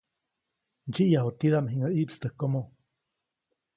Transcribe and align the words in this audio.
Ndsyiʼyaju 0.87 1.31
tidaʼm 1.39 1.65
jiŋäʼ 1.71 1.91
ʼiʼpstäjkomo. 1.95 2.61